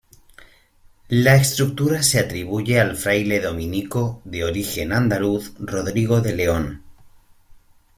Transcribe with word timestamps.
La 1.09 1.35
estructura 1.35 2.01
se 2.01 2.17
atribuye 2.19 2.79
al 2.81 2.95
fraile 2.95 3.39
dominico 3.39 4.19
de 4.25 4.43
origen 4.43 4.93
andaluz 4.93 5.53
Rodrigo 5.59 6.21
de 6.21 6.35
León. 6.35 6.83